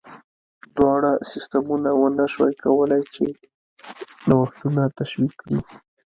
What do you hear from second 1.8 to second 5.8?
ونه شوای کولای چې نوښتونه تشویق کړي.